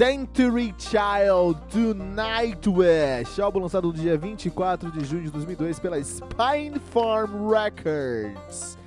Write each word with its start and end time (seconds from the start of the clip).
Century 0.00 0.74
Child 0.78 1.60
do 1.74 1.94
Nightwish, 1.94 3.38
álbum 3.38 3.60
lançado 3.60 3.88
no 3.88 3.92
dia 3.92 4.16
24 4.16 4.90
de 4.90 5.04
junho 5.04 5.24
de 5.24 5.30
2002 5.30 5.78
pela 5.78 6.02
Spine 6.02 6.80
Farm 6.90 7.50
Records. 7.50 8.78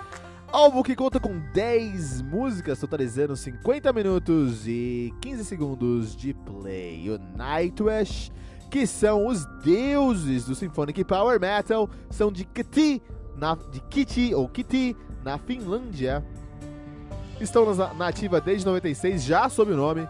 Álbum 0.52 0.82
que 0.82 0.96
conta 0.96 1.20
com 1.20 1.40
10 1.54 2.24
músicas, 2.24 2.80
totalizando 2.80 3.36
50 3.36 3.94
minutos 3.94 4.68
e 4.68 5.14
15 5.22 5.46
segundos 5.46 6.16
de 6.16 6.34
play. 6.34 7.08
O 7.12 7.20
Nightwish, 7.38 8.32
que 8.72 8.88
são 8.88 9.28
os 9.28 9.46
deuses 9.64 10.46
do 10.46 10.56
Symphonic 10.56 11.04
Power 11.04 11.40
Metal, 11.40 11.88
são 12.10 12.32
de 12.32 12.44
Kiti, 12.44 13.04
na, 13.38 13.54
de 13.54 13.82
Kiti 13.82 14.34
ou 14.34 14.50
Kiti, 14.50 14.98
na 15.24 15.38
Finlândia. 15.38 16.26
Estão 17.40 17.72
na 17.76 18.08
ativa 18.08 18.42
desde 18.42 18.66
96, 18.66 19.22
já 19.22 19.48
sob 19.48 19.74
o 19.74 19.78
nome 19.78 20.08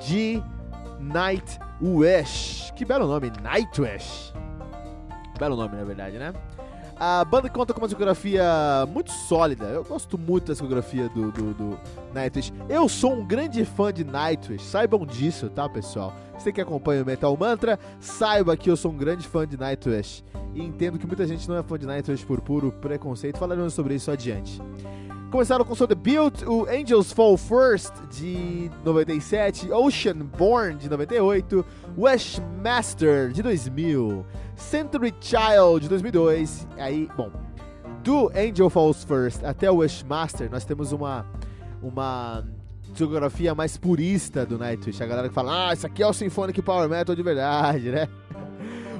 de 0.00 0.42
Nightwish. 1.00 2.72
Que 2.74 2.84
belo 2.84 3.06
nome, 3.06 3.32
Nightwish. 3.42 4.32
Belo 5.38 5.56
nome, 5.56 5.76
na 5.76 5.84
verdade, 5.84 6.18
né? 6.18 6.32
A 6.98 7.22
banda 7.26 7.50
conta 7.50 7.74
com 7.74 7.80
uma 7.80 7.86
discografia 7.86 8.42
muito 8.90 9.12
sólida. 9.12 9.66
Eu 9.66 9.84
gosto 9.84 10.16
muito 10.16 10.46
da 10.46 10.54
discografia 10.54 11.10
do, 11.10 11.30
do, 11.30 11.52
do, 11.52 11.78
Nightwish. 12.14 12.54
Eu 12.70 12.88
sou 12.88 13.12
um 13.12 13.26
grande 13.26 13.66
fã 13.66 13.92
de 13.92 14.02
Nightwish. 14.02 14.64
Saibam 14.64 15.04
disso, 15.04 15.50
tá, 15.50 15.68
pessoal? 15.68 16.14
Você 16.38 16.50
que 16.50 16.60
acompanha 16.60 17.02
o 17.02 17.06
Metal 17.06 17.36
Mantra, 17.36 17.78
saiba 18.00 18.56
que 18.56 18.70
eu 18.70 18.76
sou 18.78 18.92
um 18.92 18.96
grande 18.96 19.28
fã 19.28 19.46
de 19.46 19.58
Nightwish. 19.58 20.24
E 20.54 20.62
entendo 20.62 20.98
que 20.98 21.06
muita 21.06 21.26
gente 21.26 21.46
não 21.46 21.58
é 21.58 21.62
fã 21.62 21.78
de 21.78 21.84
Nightwish 21.84 22.24
por 22.24 22.40
puro 22.40 22.72
preconceito. 22.72 23.36
Falaremos 23.36 23.74
sobre 23.74 23.94
isso 23.94 24.10
adiante. 24.10 24.58
Começaram 25.30 25.64
com 25.64 25.74
seu 25.74 25.88
debut, 25.88 26.42
o 26.46 26.66
Angels 26.68 27.12
Fall 27.12 27.36
First, 27.36 27.92
de 28.10 28.70
97, 28.84 29.70
Ocean 29.72 30.14
Born, 30.14 30.76
de 30.76 30.88
98, 30.88 31.64
Westmaster, 31.98 33.32
de 33.32 33.42
2000, 33.42 34.24
Century 34.54 35.12
Child, 35.20 35.80
de 35.80 35.88
2002. 35.88 36.68
Aí, 36.78 37.08
bom, 37.16 37.30
do 38.04 38.30
Angel 38.36 38.70
Falls 38.70 39.04
First 39.04 39.42
até 39.42 39.68
o 39.68 39.78
Westmaster, 39.78 40.48
nós 40.48 40.64
temos 40.64 40.92
uma, 40.92 41.26
uma 41.82 42.44
discografia 42.92 43.52
mais 43.52 43.76
purista 43.76 44.46
do 44.46 44.56
Nightwish. 44.56 45.02
A 45.02 45.06
galera 45.06 45.28
que 45.28 45.34
fala, 45.34 45.70
ah, 45.70 45.74
isso 45.74 45.88
aqui 45.88 46.04
é 46.04 46.06
o 46.06 46.12
Symphonic 46.12 46.62
Power 46.62 46.88
Metal 46.88 47.16
de 47.16 47.22
verdade, 47.22 47.90
né? 47.90 48.08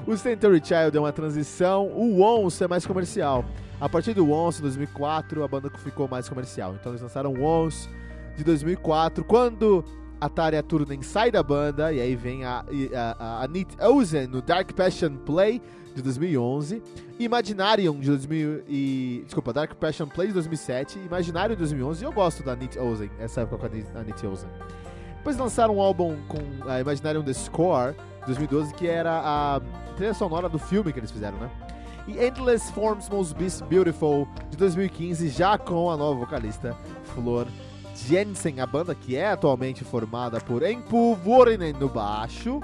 O 0.05 0.15
Century 0.17 0.61
Child 0.63 0.95
é 0.95 0.99
uma 0.99 1.13
transição, 1.13 1.87
o 1.87 2.21
Once 2.21 2.61
é 2.61 2.67
mais 2.67 2.85
comercial. 2.85 3.45
A 3.79 3.87
partir 3.87 4.13
do 4.13 4.31
Once, 4.31 4.61
2004, 4.61 5.43
a 5.43 5.47
banda 5.47 5.69
ficou 5.77 6.07
mais 6.07 6.27
comercial. 6.27 6.75
Então 6.79 6.91
eles 6.91 7.01
lançaram 7.01 7.31
o 7.31 7.43
Once 7.43 7.87
de 8.35 8.43
2004, 8.43 9.23
quando 9.23 9.83
a 10.19 10.27
Tarja 10.27 10.63
Turunen 10.63 11.01
sai 11.01 11.29
da 11.29 11.43
banda, 11.43 11.93
e 11.93 12.01
aí 12.01 12.15
vem 12.15 12.43
a, 12.43 12.65
a, 12.95 13.43
a 13.43 13.47
Nit 13.47 13.75
Ozen 13.79 14.27
no 14.27 14.41
Dark 14.41 14.71
Passion 14.73 15.15
Play 15.17 15.61
de 15.95 16.01
2011, 16.01 16.81
Imaginarium 17.19 17.99
de 17.99 18.07
2000 18.07 18.63
e... 18.67 19.21
Desculpa, 19.25 19.53
Dark 19.53 19.73
Passion 19.75 20.07
Play 20.07 20.27
de 20.27 20.33
2007, 20.35 20.99
Imaginarium 20.99 21.55
de 21.55 21.59
2011, 21.59 22.03
e 22.03 22.05
eu 22.05 22.11
gosto 22.11 22.43
da 22.43 22.55
Nit 22.55 22.77
Ozen, 22.79 23.11
essa 23.19 23.41
época 23.41 23.69
com 23.69 23.99
a 23.99 24.03
Nit 24.03 24.25
Ozen. 24.25 24.49
Depois 25.17 25.37
lançaram 25.37 25.77
um 25.77 25.81
álbum 25.81 26.15
com 26.27 26.69
a 26.69 26.79
Imaginarium 26.79 27.23
The 27.23 27.33
Score, 27.33 27.93
de 28.21 28.25
2012, 28.27 28.73
que 28.73 28.87
era 28.87 29.21
a 29.23 29.61
trilha 29.95 30.13
sonora 30.13 30.47
do 30.49 30.59
filme 30.59 30.91
que 30.93 30.99
eles 30.99 31.11
fizeram, 31.11 31.37
né? 31.37 31.49
E 32.07 32.23
Endless 32.23 32.71
Forms 32.71 33.09
Most 33.09 33.35
Beautiful 33.65 34.27
de 34.49 34.57
2015, 34.57 35.27
já 35.29 35.57
com 35.57 35.91
a 35.91 35.97
nova 35.97 36.19
vocalista 36.19 36.75
Flor 37.03 37.45
Jensen, 37.93 38.61
a 38.61 38.65
banda 38.65 38.95
que 38.95 39.15
é 39.15 39.31
atualmente 39.31 39.83
formada 39.83 40.39
por 40.39 40.63
Empu 40.63 41.17
no 41.79 41.89
baixo. 41.89 42.61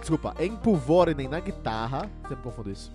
Desculpa, 0.00 0.34
Empu 0.40 0.80
na 1.28 1.40
guitarra, 1.40 2.10
sempre 2.28 2.42
confundo 2.42 2.70
isso. 2.70 2.92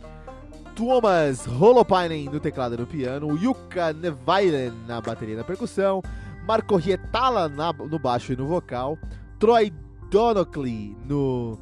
Thomas 0.75 1.47
Holopainen 1.47 2.25
no 2.25 2.39
teclado 2.39 2.75
e 2.75 2.77
no 2.77 2.85
piano, 2.85 3.37
Yuka 3.37 3.93
Nevailen 3.93 4.73
na 4.85 4.99
bateria 4.99 5.35
e 5.35 5.37
na 5.37 5.43
percussão, 5.43 6.03
Marco 6.45 6.75
Rietala 6.75 7.47
na, 7.47 7.71
no 7.71 7.97
baixo 7.97 8.33
e 8.33 8.35
no 8.35 8.45
vocal, 8.45 8.97
Troy 9.39 9.71
Donockley 10.11 10.97
no 11.07 11.57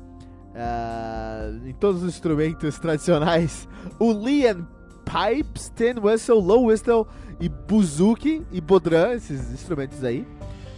uh, 0.54 1.68
em 1.68 1.74
todos 1.74 2.04
os 2.04 2.10
instrumentos 2.10 2.80
tradicionais, 2.80 3.68
o 4.00 4.12
Lian 4.12 4.68
Pipes, 5.06 5.72
Tin 5.76 6.00
Whistle, 6.02 6.40
Low 6.40 6.66
Whistle 6.66 7.08
e 7.40 7.50
Buzuki 7.50 8.46
e 8.52 8.62
Bodran, 8.62 9.14
esses 9.14 9.52
instrumentos 9.52 10.04
aí. 10.04 10.26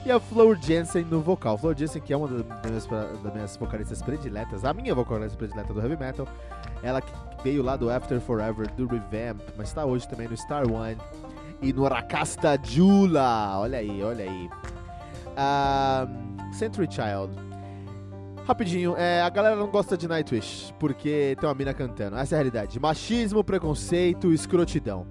E 0.06 0.12
a 0.12 0.20
Flor 0.20 0.56
Jensen 0.62 1.04
no 1.06 1.20
vocal. 1.20 1.58
Flor 1.58 1.76
Jensen, 1.76 2.00
que 2.00 2.14
é 2.14 2.18
uma 2.18 2.28
das 2.28 2.46
minhas, 2.64 2.86
das 3.24 3.34
minhas 3.34 3.58
vocalistas 3.58 4.04
prediletas, 4.04 4.64
a 4.64 4.72
minha 4.72 4.94
vocalista 4.94 5.36
predileta 5.36 5.74
do 5.74 5.82
heavy 5.82 5.98
metal. 5.98 6.28
Ela 6.84 7.02
veio 7.44 7.64
lá 7.64 7.76
do 7.76 7.90
After 7.90 8.20
Forever, 8.22 8.70
do 8.74 8.86
Revamp, 8.86 9.42
mas 9.58 9.70
está 9.70 9.84
hoje 9.84 10.08
também 10.08 10.28
no 10.28 10.38
Star 10.38 10.72
One 10.72 10.98
e 11.60 11.74
no 11.74 11.88
Rakasta 11.88 12.60
Jula. 12.64 13.58
Olha 13.58 13.80
aí, 13.80 14.04
olha 14.04 14.26
aí. 14.26 14.50
Um, 15.36 16.54
Century 16.54 16.88
Child. 16.90 17.55
Rapidinho, 18.48 18.96
é, 18.96 19.24
a 19.24 19.30
galera 19.30 19.56
não 19.56 19.66
gosta 19.66 19.98
de 19.98 20.08
Nightwish 20.08 20.72
porque 20.80 21.36
tem 21.40 21.50
uma 21.50 21.56
mina 21.56 21.74
cantando. 21.74 22.16
Essa 22.16 22.36
é 22.36 22.38
a 22.38 22.38
realidade. 22.38 22.80
Machismo, 22.80 23.44
preconceito, 23.44 24.32
escrotidão. 24.32 25.08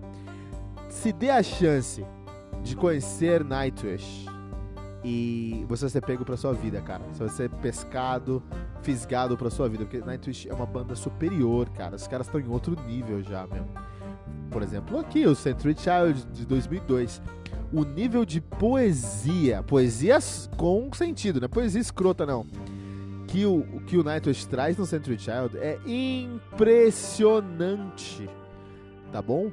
Se 0.88 1.12
dê 1.12 1.30
a 1.30 1.42
chance 1.42 2.06
de 2.62 2.76
conhecer 2.76 3.42
Nightwish 3.42 4.26
e 5.02 5.66
você 5.68 5.82
vai 5.82 5.90
ser 5.90 6.00
pego 6.02 6.24
pra 6.24 6.36
sua 6.36 6.52
vida, 6.52 6.80
cara. 6.80 7.02
Você 7.12 7.24
vai 7.24 7.28
ser 7.28 7.50
pescado, 7.50 8.40
fisgado 8.82 9.36
pra 9.36 9.50
sua 9.50 9.68
vida. 9.68 9.84
Porque 9.84 9.98
Nightwish 9.98 10.48
é 10.48 10.54
uma 10.54 10.66
banda 10.66 10.94
superior, 10.94 11.68
cara. 11.70 11.96
Os 11.96 12.06
caras 12.06 12.28
estão 12.28 12.40
em 12.40 12.46
outro 12.46 12.80
nível 12.86 13.20
já 13.20 13.48
mesmo. 13.48 13.68
Por 14.48 14.62
exemplo, 14.62 15.00
aqui, 15.00 15.26
o 15.26 15.34
Century 15.34 15.74
Child 15.76 16.24
de 16.32 16.46
2002 16.46 17.20
o 17.72 17.82
nível 17.84 18.24
de 18.24 18.40
poesia, 18.40 19.60
poesia 19.64 20.18
com 20.56 20.88
sentido, 20.92 21.40
não 21.40 21.46
é 21.46 21.48
poesia 21.48 21.80
escrota 21.80 22.24
não 22.24 22.46
que 23.34 23.44
o, 23.44 23.64
que 23.84 23.98
o 23.98 24.04
Nightwish 24.04 24.46
traz 24.46 24.78
no 24.78 24.86
Century 24.86 25.18
Child 25.18 25.58
é 25.58 25.76
impressionante. 25.84 28.30
tá 29.10 29.20
bom? 29.20 29.50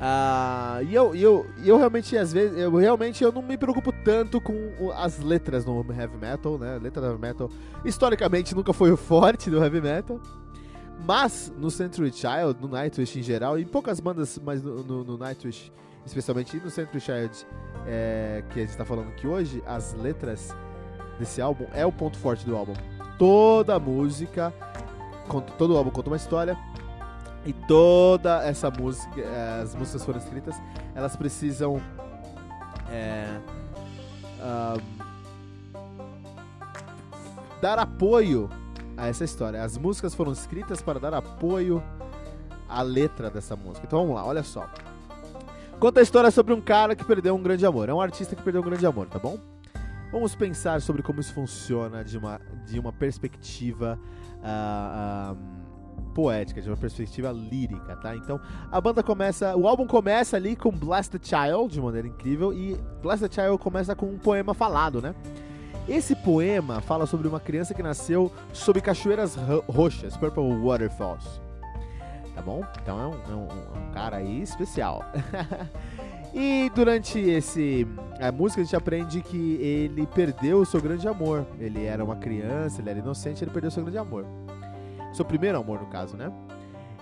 Ah, 0.00 0.80
e 0.82 0.94
eu, 0.94 1.14
eu, 1.14 1.44
eu 1.62 1.76
realmente, 1.76 2.16
às 2.16 2.32
vezes, 2.32 2.58
eu 2.58 2.74
realmente 2.74 3.22
eu 3.22 3.30
não 3.30 3.42
me 3.42 3.58
preocupo 3.58 3.92
tanto 3.92 4.40
com 4.40 4.90
as 4.96 5.18
letras 5.18 5.66
no 5.66 5.84
heavy 5.92 6.16
metal, 6.16 6.56
né? 6.56 6.76
A 6.76 6.78
letra 6.78 7.02
do 7.02 7.08
heavy 7.08 7.20
metal, 7.20 7.50
historicamente, 7.84 8.54
nunca 8.54 8.72
foi 8.72 8.90
o 8.90 8.96
forte 8.96 9.50
do 9.50 9.62
heavy 9.62 9.82
metal. 9.82 10.18
Mas 11.06 11.52
no 11.58 11.70
Century 11.70 12.10
Child, 12.10 12.62
no 12.62 12.68
Nightwish 12.68 13.18
em 13.18 13.22
geral, 13.22 13.58
e 13.58 13.64
em 13.64 13.66
poucas 13.66 14.00
bandas, 14.00 14.40
mas 14.42 14.62
no, 14.62 14.82
no, 14.82 15.04
no 15.04 15.18
Nightwish, 15.18 15.70
especialmente 16.06 16.56
no 16.56 16.70
Century 16.70 17.00
Child, 17.00 17.46
é, 17.86 18.42
que 18.48 18.60
a 18.60 18.62
gente 18.62 18.70
está 18.70 18.86
falando 18.86 19.08
aqui 19.08 19.26
hoje, 19.26 19.62
as 19.66 19.92
letras 19.92 20.56
desse 21.18 21.40
álbum 21.40 21.66
é 21.72 21.84
o 21.84 21.92
ponto 21.92 22.18
forte 22.18 22.44
do 22.44 22.56
álbum. 22.56 22.74
Toda 23.18 23.78
música, 23.78 24.52
todo 25.58 25.74
o 25.74 25.76
álbum 25.76 25.90
conta 25.90 26.10
uma 26.10 26.16
história, 26.16 26.56
e 27.44 27.52
toda 27.52 28.42
essa 28.44 28.70
música, 28.70 29.20
eh, 29.20 29.60
as 29.62 29.74
músicas 29.74 30.04
foram 30.04 30.18
escritas, 30.18 30.60
elas 30.94 31.14
precisam 31.14 31.80
é, 32.90 33.38
dar 37.60 37.78
apoio 37.78 38.50
a 38.96 39.06
essa 39.06 39.24
história. 39.24 39.62
As 39.62 39.76
músicas 39.76 40.14
foram 40.14 40.32
escritas 40.32 40.82
para 40.82 40.98
dar 40.98 41.14
apoio 41.14 41.82
à 42.68 42.82
letra 42.82 43.30
dessa 43.30 43.56
música. 43.56 43.86
Então 43.86 44.00
vamos 44.00 44.14
lá, 44.14 44.24
olha 44.24 44.42
só. 44.42 44.68
Conta 45.78 46.00
a 46.00 46.02
história 46.02 46.30
sobre 46.30 46.54
um 46.54 46.60
cara 46.60 46.96
que 46.96 47.04
perdeu 47.04 47.34
um 47.34 47.42
grande 47.42 47.66
amor. 47.66 47.88
É 47.88 47.94
um 47.94 48.00
artista 48.00 48.34
que 48.34 48.42
perdeu 48.42 48.62
um 48.62 48.64
grande 48.64 48.86
amor, 48.86 49.06
tá 49.06 49.18
bom? 49.18 49.38
Vamos 50.12 50.34
pensar 50.34 50.80
sobre 50.80 51.02
como 51.02 51.20
isso 51.20 51.32
funciona 51.32 52.04
de 52.04 52.16
uma, 52.16 52.40
de 52.66 52.78
uma 52.78 52.92
perspectiva. 52.92 53.98
Uh, 54.38 55.66
poética, 56.14 56.62
de 56.62 56.68
uma 56.70 56.76
perspectiva 56.78 57.30
lírica, 57.30 57.94
tá? 57.96 58.16
Então, 58.16 58.40
a 58.72 58.80
banda 58.80 59.02
começa, 59.02 59.54
o 59.54 59.68
álbum 59.68 59.86
começa 59.86 60.36
ali 60.36 60.56
com 60.56 60.70
Blast 60.70 61.18
the 61.18 61.18
Child, 61.22 61.74
de 61.74 61.80
maneira 61.80 62.08
incrível, 62.08 62.54
e 62.54 62.74
Blast 63.02 63.28
the 63.28 63.42
Child 63.42 63.58
começa 63.58 63.94
com 63.94 64.06
um 64.06 64.18
poema 64.18 64.54
falado, 64.54 65.02
né? 65.02 65.14
Esse 65.86 66.16
poema 66.16 66.80
fala 66.80 67.06
sobre 67.06 67.28
uma 67.28 67.38
criança 67.38 67.74
que 67.74 67.82
nasceu 67.82 68.32
sob 68.52 68.80
cachoeiras 68.80 69.36
roxas, 69.68 70.16
Purple 70.16 70.56
Waterfalls. 70.64 71.40
Tá 72.34 72.42
bom? 72.42 72.64
Então 72.82 73.00
é 73.00 73.06
um, 73.06 73.12
é 73.12 73.36
um, 73.36 73.48
é 73.48 73.78
um 73.78 73.92
cara 73.92 74.16
aí 74.16 74.42
especial. 74.42 75.04
e 76.38 76.70
durante 76.74 77.18
esse 77.18 77.88
a 78.20 78.30
música 78.30 78.60
a 78.60 78.64
gente 78.64 78.76
aprende 78.76 79.22
que 79.22 79.54
ele 79.54 80.06
perdeu 80.06 80.58
o 80.60 80.66
seu 80.66 80.82
grande 80.82 81.08
amor. 81.08 81.46
Ele 81.58 81.86
era 81.86 82.04
uma 82.04 82.16
criança, 82.16 82.82
ele 82.82 82.90
era 82.90 82.98
inocente, 82.98 83.42
ele 83.42 83.50
perdeu 83.50 83.68
o 83.68 83.72
seu 83.72 83.82
grande 83.82 83.96
amor. 83.96 84.26
Seu 85.14 85.24
primeiro 85.24 85.56
amor, 85.56 85.80
no 85.80 85.86
caso, 85.86 86.14
né? 86.14 86.30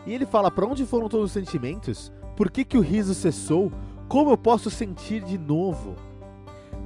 E 0.06 0.14
ele 0.14 0.24
fala: 0.24 0.52
Para 0.52 0.66
onde 0.66 0.86
foram 0.86 1.08
todos 1.08 1.26
os 1.26 1.32
sentimentos? 1.32 2.12
Por 2.36 2.48
que, 2.48 2.64
que 2.64 2.78
o 2.78 2.80
riso 2.80 3.12
cessou? 3.12 3.72
Como 4.06 4.30
eu 4.30 4.38
posso 4.38 4.70
sentir 4.70 5.24
de 5.24 5.36
novo? 5.36 5.96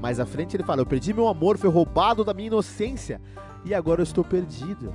Mais 0.01 0.19
à 0.19 0.25
frente 0.25 0.57
ele 0.57 0.65
fala: 0.65 0.81
Eu 0.81 0.87
perdi 0.87 1.13
meu 1.13 1.29
amor, 1.29 1.59
foi 1.59 1.69
roubado 1.69 2.25
da 2.25 2.33
minha 2.33 2.47
inocência 2.47 3.21
e 3.63 3.75
agora 3.75 4.01
eu 4.01 4.05
estou 4.05 4.25
perdido. 4.25 4.95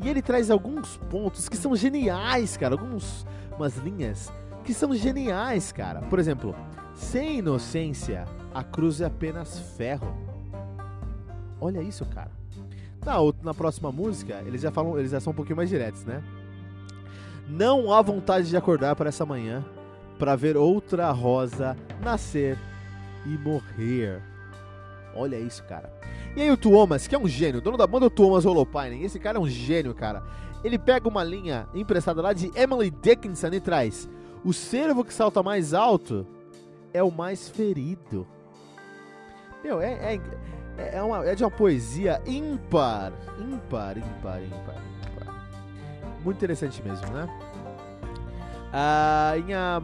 E 0.00 0.08
ele 0.08 0.22
traz 0.22 0.50
alguns 0.50 0.96
pontos 1.10 1.46
que 1.46 1.58
são 1.58 1.76
geniais, 1.76 2.56
cara. 2.56 2.74
Algumas 2.74 3.26
umas 3.56 3.76
linhas 3.76 4.32
que 4.64 4.74
são 4.74 4.94
geniais, 4.94 5.70
cara. 5.70 6.00
Por 6.02 6.18
exemplo, 6.18 6.54
sem 6.94 7.38
inocência, 7.38 8.24
a 8.52 8.64
cruz 8.64 9.00
é 9.00 9.04
apenas 9.04 9.58
ferro. 9.76 10.16
Olha 11.60 11.82
isso, 11.82 12.04
cara. 12.06 12.30
Na, 13.04 13.16
na 13.42 13.54
próxima 13.54 13.92
música, 13.92 14.42
eles 14.46 14.62
já 14.62 14.70
falam, 14.72 14.98
eles 14.98 15.10
já 15.10 15.20
são 15.20 15.32
um 15.32 15.36
pouquinho 15.36 15.56
mais 15.56 15.68
diretos, 15.68 16.04
né? 16.04 16.22
Não 17.46 17.92
há 17.92 18.00
vontade 18.00 18.48
de 18.48 18.56
acordar 18.56 18.96
para 18.96 19.10
essa 19.10 19.26
manhã 19.26 19.64
para 20.18 20.34
ver 20.34 20.56
outra 20.56 21.10
rosa 21.10 21.76
nascer 22.02 22.58
e 23.26 23.36
morrer. 23.36 24.20
Olha 25.14 25.38
isso, 25.38 25.62
cara. 25.64 25.92
E 26.34 26.42
aí 26.42 26.50
o 26.50 26.56
Tuomas, 26.56 27.06
que 27.06 27.14
é 27.14 27.18
um 27.18 27.28
gênio, 27.28 27.60
dono 27.60 27.76
da 27.76 27.86
banda 27.86 28.10
Tuomas 28.10 28.44
Holopainen, 28.46 29.02
esse 29.02 29.18
cara 29.18 29.38
é 29.38 29.40
um 29.40 29.48
gênio, 29.48 29.94
cara. 29.94 30.22
Ele 30.64 30.78
pega 30.78 31.08
uma 31.08 31.22
linha 31.22 31.68
emprestada 31.74 32.22
lá 32.22 32.32
de 32.32 32.50
Emily 32.56 32.90
Dickinson 32.90 33.48
e 33.48 33.60
traz: 33.60 34.08
O 34.44 34.52
cervo 34.52 35.04
que 35.04 35.14
salta 35.14 35.42
mais 35.42 35.72
alto 35.72 36.26
é 36.92 37.02
o 37.02 37.10
mais 37.10 37.48
ferido. 37.48 38.26
Meu, 39.62 39.80
é, 39.80 40.14
é, 40.14 40.20
é, 40.76 40.96
é, 40.96 41.02
uma, 41.02 41.24
é 41.24 41.34
de 41.34 41.42
uma 41.42 41.50
poesia 41.50 42.20
ímpar. 42.26 43.12
Ímpar, 43.38 43.96
ímpar, 43.96 44.42
ímpar, 44.42 44.76
ímpar. 44.76 45.34
Muito 46.22 46.36
interessante 46.36 46.82
mesmo, 46.82 47.06
né? 47.12 47.26
Ah, 48.70 49.32
em, 49.38 49.54
a, 49.54 49.82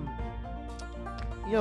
em, 1.46 1.54
a, 1.54 1.60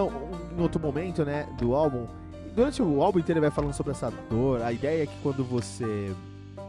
em 0.57 0.61
outro 0.61 0.81
momento, 0.81 1.23
né, 1.23 1.47
do 1.57 1.73
álbum, 1.75 2.07
durante 2.53 2.81
o 2.81 3.01
álbum 3.01 3.19
inteiro 3.19 3.39
ele 3.39 3.47
vai 3.47 3.55
falando 3.55 3.73
sobre 3.73 3.91
essa 3.91 4.11
dor. 4.29 4.61
A 4.61 4.73
ideia 4.73 5.03
é 5.03 5.05
que 5.05 5.17
quando 5.21 5.43
você 5.43 6.13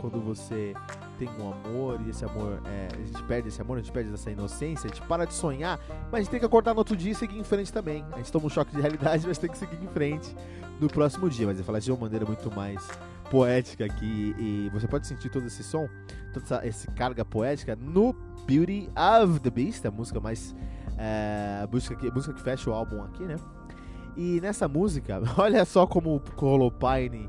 quando 0.01 0.21
você 0.21 0.75
tem 1.21 1.29
um 1.39 1.53
amor 1.53 2.01
e 2.07 2.09
esse 2.09 2.25
amor, 2.25 2.63
é, 2.65 2.89
a 2.95 2.97
gente 2.97 3.23
perde 3.25 3.49
esse 3.49 3.61
amor, 3.61 3.77
a 3.77 3.81
gente 3.83 3.93
perde 3.93 4.13
essa 4.13 4.31
inocência, 4.31 4.89
a 4.89 4.95
gente 4.95 5.07
para 5.07 5.27
de 5.27 5.35
sonhar, 5.35 5.79
mas 6.11 6.15
a 6.15 6.19
gente 6.21 6.31
tem 6.31 6.41
que 6.41 6.47
acordar 6.47 6.73
no 6.73 6.79
outro 6.79 6.97
dia 6.97 7.13
e 7.13 7.15
seguir 7.15 7.39
em 7.39 7.45
frente 7.45 7.71
também. 7.71 8.03
A 8.13 8.17
gente 8.17 8.33
toma 8.33 8.47
um 8.47 8.49
choque 8.49 8.75
de 8.75 8.81
realidade, 8.81 9.27
mas 9.29 9.37
tem 9.37 9.51
que 9.51 9.59
seguir 9.59 9.77
em 9.77 9.89
frente 9.89 10.35
no 10.81 10.89
próximo 10.89 11.29
dia. 11.29 11.47
Mas 11.47 11.59
ele 11.59 11.65
fala 11.65 11.79
de 11.79 11.93
uma 11.93 12.01
maneira 12.01 12.25
muito 12.25 12.51
mais 12.55 12.89
poética 13.31 13.85
aqui 13.85 14.35
e 14.39 14.71
você 14.73 14.89
pode 14.89 15.07
sentir 15.07 15.29
todo 15.29 15.47
esse 15.47 15.63
som, 15.63 15.87
toda 16.33 16.47
essa, 16.47 16.67
essa 16.67 16.91
carga 16.93 17.23
poética 17.23 17.77
no 17.77 18.15
Beauty 18.47 18.89
of 18.97 19.41
the 19.41 19.51
Beast, 19.51 19.85
a 19.85 19.91
música 19.91 20.19
mais 20.21 20.57
é, 20.97 21.69
música 21.71 21.95
que, 21.97 22.11
música 22.11 22.33
que 22.33 22.41
fecha 22.41 22.71
o 22.71 22.73
álbum 22.73 23.03
aqui, 23.05 23.25
né? 23.25 23.37
E 24.17 24.41
nessa 24.41 24.67
música, 24.67 25.21
olha 25.37 25.67
só 25.67 25.87
como 25.87 26.17
o 26.17 26.45
Holopainen, 26.45 27.29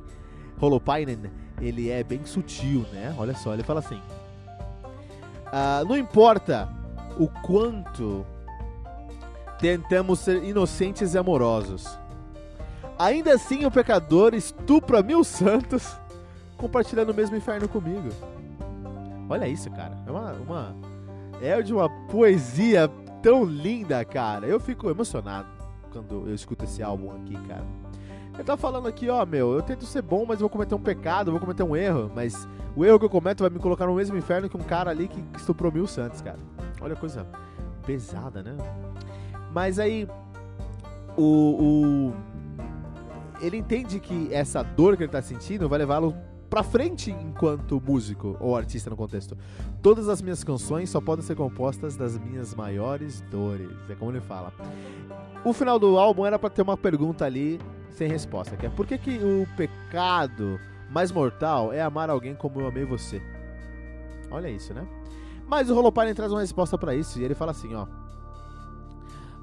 Holopainen 0.62 1.31
ele 1.60 1.90
é 1.90 2.04
bem 2.04 2.25
sutil, 2.25 2.86
né? 2.92 3.13
Olha 3.18 3.36
só, 3.36 3.54
ele 3.54 3.63
fala 3.63 3.80
assim: 3.80 4.00
ah, 5.52 5.84
Não 5.88 5.98
importa 5.98 6.69
o 7.18 7.28
quanto 7.28 8.25
tentamos 9.60 10.19
ser 10.19 10.44
inocentes 10.44 11.13
e 11.13 11.18
amorosos, 11.18 11.88
ainda 12.98 13.34
assim 13.34 13.66
o 13.66 13.72
pecador 13.72 14.34
estupra 14.34 15.04
mil 15.04 15.24
santos 15.24 15.96
compartilhando 16.58 17.12
o 17.12 17.13
mesmo 17.13 17.36
inferno 17.36 17.68
comigo. 17.68 18.10
Olha 19.30 19.48
isso, 19.48 19.70
cara. 19.72 19.98
É 20.06 20.12
uma, 20.12 20.32
uma 20.34 20.75
é 21.41 21.62
de 21.62 21.74
uma 21.74 21.89
poesia 22.08 22.88
tão 23.22 23.44
linda, 23.44 24.03
cara. 24.06 24.46
Eu 24.46 24.60
fico 24.60 24.89
emocionado 24.89 25.48
quando 25.91 26.27
eu 26.27 26.36
escuto 26.36 26.65
esse 26.65 26.84
álbum 26.84 27.12
aqui, 27.12 27.36
cara. 27.48 27.65
Ele 28.34 28.44
tá 28.44 28.56
falando 28.56 28.88
aqui, 28.88 29.10
ó, 29.10 29.26
meu, 29.26 29.54
eu 29.54 29.62
tento 29.62 29.86
ser 29.86 30.02
bom, 30.02 30.26
mas 30.26 30.40
vou 30.40 30.50
cometer 30.50 30.74
um 30.74 30.82
pecado, 30.82 31.32
vou 31.32 31.40
cometer 31.40 31.64
um 31.64 31.76
erro, 31.76 32.12
mas 32.16 32.48
o 32.76 32.86
erro 32.86 32.98
que 32.98 33.06
eu 33.06 33.10
cometo 33.10 33.42
vai 33.42 33.50
me 33.50 33.60
colocar 33.60 33.86
no 33.86 33.96
mesmo 33.96 34.18
inferno 34.18 34.50
que 34.50 34.58
um 34.58 34.62
cara 34.62 34.90
ali 34.90 35.08
que 35.08 35.24
estuprou 35.38 35.72
mil 35.72 35.86
santos, 35.86 36.22
cara. 36.22 36.40
Olha 36.80 36.94
a 36.94 36.98
coisa 36.98 37.28
pesada, 37.86 38.42
né? 38.42 38.56
Mas 39.54 39.78
aí, 39.80 40.08
o, 41.18 42.14
o, 42.14 42.14
Ele 43.42 43.58
entende 43.58 44.00
que 44.00 44.34
essa 44.34 44.64
dor 44.64 44.96
que 44.96 45.04
ele 45.04 45.12
tá 45.12 45.22
sentindo 45.22 45.68
vai 45.68 45.80
levá-lo 45.80 46.16
pra 46.50 46.64
frente 46.64 47.12
enquanto 47.12 47.82
músico 47.86 48.36
ou 48.40 48.56
artista 48.56 48.90
no 48.90 48.96
contexto. 48.96 49.38
Todas 49.82 50.10
as 50.10 50.22
minhas 50.22 50.44
canções 50.44 50.90
só 50.90 51.00
podem 51.00 51.24
ser 51.24 51.36
compostas 51.36 51.96
das 51.96 52.18
minhas 52.18 52.56
maiores 52.56 53.22
dores. 53.30 53.70
É 53.90 53.96
como 53.96 54.12
ele 54.12 54.22
fala. 54.22 54.54
O 55.44 55.54
final 55.54 55.80
do 55.80 55.98
álbum 55.98 56.26
era 56.26 56.38
para 56.38 56.50
ter 56.50 56.62
uma 56.62 56.78
pergunta 56.78 57.26
ali 57.26 57.60
sem 57.93 58.07
resposta, 58.07 58.55
que 58.55 58.65
é 58.65 58.69
por 58.69 58.86
que, 58.86 58.98
que 58.98 59.17
o 59.17 59.48
pecado 59.55 60.60
mais 60.89 61.12
mortal 61.12 61.71
é 61.71 61.81
amar 61.81 62.10
alguém 62.10 62.36
como 62.36 62.60
eu 62.60 62.67
amei 62.67 62.86
você? 62.86 63.21
Olha 64.29 64.50
isso, 64.50 64.74
né? 64.74 64.88
Mas 65.48 65.69
o 65.69 65.77
Holopainen 65.77 66.13
traz 66.13 66.31
uma 66.31 66.39
resposta 66.39 66.77
para 66.77 66.95
isso 66.95 67.19
e 67.19 67.24
ele 67.24 67.36
fala 67.36 67.51
assim, 67.51 67.75
ó. 67.75 67.86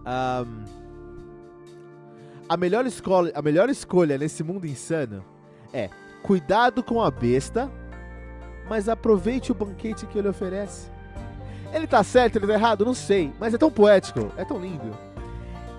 Um, 0.07 0.65
a, 2.49 2.57
melhor 2.57 2.87
escolha, 2.87 3.31
a 3.35 3.43
melhor 3.43 3.69
escolha 3.69 4.17
nesse 4.17 4.43
mundo 4.43 4.67
insano 4.67 5.23
é 5.73 5.91
cuidado 6.23 6.83
com 6.83 7.03
a 7.03 7.11
besta, 7.11 7.71
mas 8.69 8.89
aproveite 8.89 9.53
o 9.53 9.55
banquete 9.55 10.07
que 10.07 10.19
ele 10.19 10.29
oferece. 10.29 10.91
Ele 11.73 11.87
tá 11.87 12.03
certo, 12.03 12.37
ele 12.37 12.47
tá 12.47 12.55
errado? 12.55 12.85
Não 12.85 12.95
sei, 12.95 13.33
mas 13.39 13.53
é 13.53 13.59
tão 13.59 13.71
poético, 13.71 14.33
é 14.37 14.45
tão 14.45 14.59
lindo. 14.59 14.97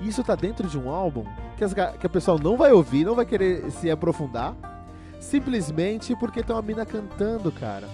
Isso 0.02 0.24
tá 0.24 0.36
dentro 0.36 0.68
de 0.68 0.78
um 0.78 0.90
álbum 0.90 1.26
que, 1.58 1.64
as, 1.64 1.74
que 1.74 2.06
a 2.06 2.10
pessoa 2.10 2.40
não 2.42 2.56
vai 2.56 2.72
ouvir, 2.72 3.06
não 3.06 3.16
vai 3.16 3.26
querer 3.26 3.70
se 3.72 3.92
aprofundar, 3.92 4.56
simplesmente 5.20 6.16
porque 6.16 6.42
tem 6.42 6.56
uma 6.56 6.62
mina 6.62 6.86
cantando, 6.86 7.52
cara. 7.52 7.88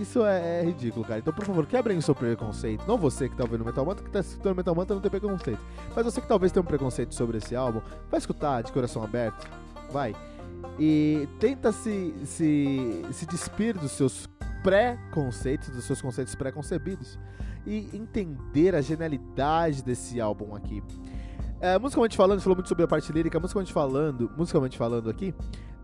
Isso 0.00 0.24
é, 0.24 0.60
é, 0.60 0.64
ridículo, 0.64 1.04
cara. 1.04 1.18
Então, 1.20 1.32
por 1.32 1.44
favor, 1.44 1.66
quebrem 1.66 1.98
o 1.98 2.02
seu 2.02 2.14
preconceito. 2.14 2.84
Não 2.86 2.96
você 2.96 3.28
que 3.28 3.36
tá 3.36 3.42
ouvindo 3.42 3.64
Metal 3.64 3.84
Mantra, 3.84 4.04
que 4.04 4.10
tá 4.10 4.20
escutando 4.20 4.56
Metal 4.56 4.74
Mantra 4.74 4.94
não 4.94 5.02
tem 5.02 5.10
preconceito. 5.10 5.60
Mas 5.94 6.04
você 6.04 6.20
que 6.20 6.26
talvez 6.26 6.50
tenha 6.50 6.62
um 6.62 6.66
preconceito 6.66 7.14
sobre 7.14 7.38
esse 7.38 7.54
álbum, 7.54 7.80
vai 8.10 8.18
escutar 8.18 8.62
de 8.62 8.72
coração 8.72 9.02
aberto. 9.02 9.46
Vai. 9.90 10.14
E 10.78 11.28
tenta 11.38 11.72
se, 11.72 12.14
se, 12.24 13.04
se 13.12 13.26
despir 13.26 13.76
dos 13.76 13.92
seus 13.92 14.26
pré-conceitos, 14.62 15.68
dos 15.68 15.84
seus 15.84 16.00
conceitos 16.00 16.34
pré-concebidos 16.34 17.18
e 17.66 17.88
entender 17.94 18.74
a 18.74 18.80
genialidade 18.80 19.82
desse 19.82 20.20
álbum 20.20 20.54
aqui. 20.54 20.82
É, 21.60 21.78
musicalmente 21.78 22.16
falando, 22.16 22.40
falou 22.40 22.56
muito 22.56 22.68
sobre 22.68 22.84
a 22.84 22.88
parte 22.88 23.12
lírica, 23.12 23.38
musicalmente 23.38 23.72
falando, 23.72 24.30
musicalmente 24.36 24.76
falando 24.76 25.08
aqui, 25.08 25.32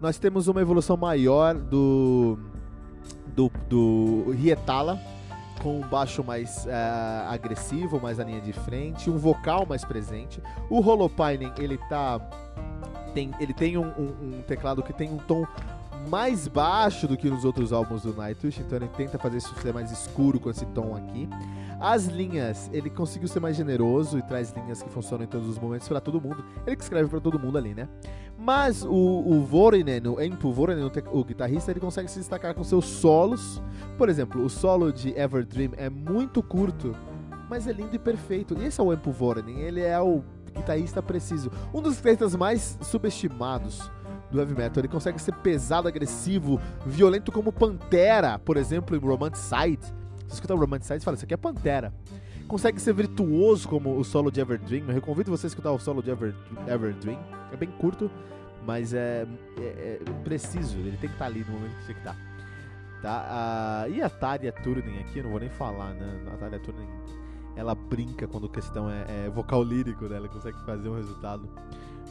nós 0.01 0.19
temos 0.19 0.49
uma 0.49 0.61
evolução 0.61 0.97
maior 0.97 1.55
do 1.55 2.39
do, 3.35 3.51
do 3.69 4.31
Rietala, 4.33 5.01
com 5.63 5.81
um 5.81 5.89
baixo 5.89 6.25
mais 6.25 6.67
uh, 6.67 7.29
agressivo, 7.29 8.01
mais 8.01 8.19
na 8.19 8.25
linha 8.25 8.41
de 8.41 8.53
frente, 8.53 9.09
um 9.11 9.17
vocal 9.17 9.67
mais 9.67 9.85
presente. 9.85 10.43
O 10.69 10.81
Holopainen, 10.81 11.53
ele 11.59 11.79
tá 11.89 12.21
tem, 13.15 13.31
ele 13.41 13.55
tem 13.55 13.77
um, 13.77 13.87
um, 13.87 14.39
um, 14.39 14.43
teclado 14.43 14.83
que 14.83 14.93
tem 14.93 15.11
um 15.11 15.17
tom 15.17 15.47
mais 16.09 16.49
baixo 16.49 17.07
do 17.07 17.17
que 17.17 17.29
nos 17.29 17.45
outros 17.45 17.73
álbuns 17.73 18.03
do 18.03 18.15
Nightwish, 18.15 18.61
então 18.61 18.79
ele 18.79 18.89
tenta 18.89 19.19
fazer 19.19 19.39
isso 19.39 19.55
ser 19.61 19.73
mais 19.73 19.91
escuro 19.91 20.39
com 20.41 20.51
esse 20.51 20.65
tom 20.67 20.95
aqui. 20.97 21.29
As 21.81 22.07
linhas, 22.07 22.69
ele 22.73 22.91
conseguiu 22.91 23.29
ser 23.29 23.39
mais 23.39 23.57
generoso 23.57 24.19
e 24.19 24.23
traz 24.23 24.53
linhas 24.53 24.83
que 24.83 24.89
funcionam 24.91 25.25
em 25.25 25.29
todos 25.29 25.49
os 25.49 25.59
momentos 25.59 25.87
para 25.87 26.01
todo 26.01 26.21
mundo. 26.21 26.45
Ele 26.67 26.75
que 26.75 26.83
escreve 26.83 27.09
para 27.09 27.21
todo 27.21 27.39
mundo 27.39 27.57
ali, 27.57 27.73
né? 27.73 27.89
Mas 28.37 28.83
o, 28.83 28.91
o 28.91 29.45
Vorinen, 29.45 30.09
o 30.09 30.21
Empu 30.21 30.53
Vorinen, 30.53 30.91
o, 31.13 31.25
guitarrista, 31.25 31.71
ele 31.71 31.79
consegue 31.79 32.11
se 32.11 32.19
destacar 32.19 32.55
com 32.55 32.65
seus 32.65 32.85
solos. 32.85 33.63
Por 33.97 34.09
exemplo, 34.09 34.43
o 34.45 34.49
solo 34.49 34.93
de 34.93 35.11
Everdream 35.17 35.71
é 35.77 35.89
muito 35.89 36.43
curto, 36.43 36.97
mas 37.49 37.69
é 37.69 37.73
lindo 37.73 37.95
e 37.95 37.99
perfeito. 37.99 38.57
E 38.59 38.65
esse 38.65 38.81
é 38.81 38.83
o 38.83 38.93
Empu 38.93 39.13
Vorinen, 39.13 39.61
ele 39.61 39.81
é 39.81 40.01
o 40.01 40.25
guitarrista 40.53 41.01
preciso. 41.01 41.51
Um 41.73 41.81
dos 41.81 41.97
guitarristas 41.97 42.35
mais 42.35 42.77
subestimados 42.81 43.89
do 44.31 44.39
heavy 44.39 44.55
metal. 44.55 44.81
Ele 44.81 44.89
consegue 44.89 45.21
ser 45.21 45.35
pesado, 45.35 45.89
agressivo, 45.89 46.61
violento 46.85 47.33
como 47.33 47.53
Pantera, 47.53 48.39
por 48.39 48.57
exemplo, 48.57 48.97
em 48.97 49.01
Romanticide. 49.01 49.95
Você 50.27 50.35
escuta 50.35 50.55
o 50.55 50.59
Romanticide 50.59 51.01
e 51.01 51.05
fala, 51.05 51.15
isso 51.17 51.25
aqui 51.25 51.35
é 51.35 51.37
Pantera. 51.37 51.93
Consegue 52.47 52.81
ser 52.81 52.95
virtuoso 52.95 53.69
como 53.69 53.99
o 53.99 54.05
solo 54.05 54.31
de 54.31 54.41
Everdream. 54.41 54.91
Eu 54.91 55.03
convido 55.03 55.31
você 55.31 55.47
a 55.47 55.49
escutar 55.49 55.71
o 55.71 55.79
solo 55.79 56.03
de 56.03 56.11
Ever, 56.11 56.35
Everdream. 56.67 57.19
É 57.53 57.57
bem 57.57 57.71
curto, 57.71 58.11
mas 58.67 58.95
é, 58.95 59.27
é, 59.59 59.63
é, 59.63 60.13
preciso. 60.25 60.79
Ele 60.79 60.97
tem 60.97 61.11
que 61.11 61.15
estar 61.15 61.27
ali 61.27 61.41
no 61.41 61.53
momento 61.53 61.77
que 61.77 61.85
você 61.85 61.95
que 61.95 62.01
tá. 62.01 62.17
tá? 63.03 63.27
Ah, 63.29 63.89
e 63.89 64.01
a 64.01 64.09
Tária 64.09 64.51
Turning 64.51 64.99
aqui, 65.01 65.19
eu 65.19 65.25
não 65.25 65.31
vou 65.31 65.41
nem 65.41 65.51
falar, 65.51 65.93
né? 65.93 66.21
A 66.33 66.37
Tária 66.39 66.59
Turning, 66.59 66.89
ela 67.55 67.75
brinca 67.75 68.27
quando 68.27 68.47
a 68.47 68.51
questão 68.51 68.91
é, 68.91 69.27
é 69.27 69.31
vocal 69.31 69.63
lírico, 69.63 70.07
né? 70.07 70.17
Ela 70.17 70.29
consegue 70.29 70.59
fazer 70.65 70.89
um 70.89 70.97
resultado 70.97 71.47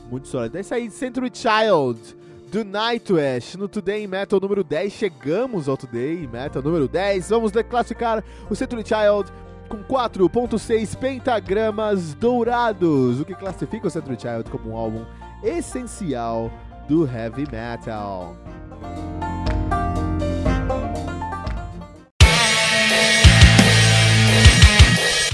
muito 0.09 0.27
sólido. 0.27 0.57
É 0.57 0.61
isso 0.61 0.73
aí, 0.73 0.89
Century 0.89 1.31
Child 1.33 2.17
do 2.51 2.63
Nightwish 2.63 3.57
no 3.57 3.67
Today 3.67 4.07
Metal 4.07 4.39
número 4.39 4.63
10. 4.63 4.91
Chegamos 4.93 5.67
ao 5.67 5.77
Today 5.77 6.27
Metal 6.27 6.61
número 6.61 6.87
10. 6.87 7.29
Vamos 7.29 7.51
declassificar 7.51 8.23
o 8.49 8.55
Century 8.55 8.83
Child 8.83 9.31
com 9.67 9.83
4.6 9.83 10.97
pentagramas 10.97 12.13
dourados, 12.13 13.19
o 13.19 13.25
que 13.25 13.35
classifica 13.35 13.87
o 13.87 13.89
Century 13.89 14.17
Child 14.19 14.49
como 14.49 14.71
um 14.71 14.77
álbum 14.77 15.05
essencial 15.43 16.49
do 16.87 17.05
heavy 17.05 17.45
metal. 17.51 18.35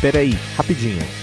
Peraí, 0.01 0.31
rapidinho. 0.57 1.22